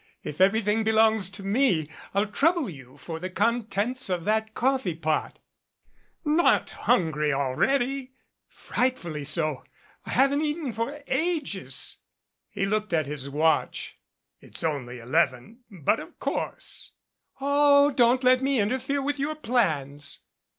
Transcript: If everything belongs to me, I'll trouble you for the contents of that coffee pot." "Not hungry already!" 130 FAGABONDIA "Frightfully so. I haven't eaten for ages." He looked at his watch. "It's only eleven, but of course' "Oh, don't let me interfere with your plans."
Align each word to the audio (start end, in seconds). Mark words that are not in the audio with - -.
If 0.23 0.41
everything 0.41 0.83
belongs 0.83 1.29
to 1.29 1.43
me, 1.43 1.87
I'll 2.15 2.25
trouble 2.25 2.67
you 2.67 2.97
for 2.97 3.19
the 3.19 3.29
contents 3.29 4.09
of 4.09 4.25
that 4.25 4.55
coffee 4.55 4.95
pot." 4.95 5.37
"Not 6.25 6.71
hungry 6.71 7.31
already!" 7.31 8.11
130 8.49 8.49
FAGABONDIA 8.49 8.49
"Frightfully 8.49 9.23
so. 9.25 9.63
I 10.07 10.13
haven't 10.13 10.41
eaten 10.41 10.73
for 10.73 11.03
ages." 11.05 11.99
He 12.49 12.65
looked 12.65 12.93
at 12.93 13.05
his 13.05 13.29
watch. 13.29 13.99
"It's 14.39 14.63
only 14.63 14.97
eleven, 14.97 15.65
but 15.69 15.99
of 15.99 16.17
course' 16.17 16.93
"Oh, 17.39 17.91
don't 17.91 18.23
let 18.23 18.41
me 18.41 18.59
interfere 18.59 19.03
with 19.03 19.19
your 19.19 19.35
plans." 19.35 20.21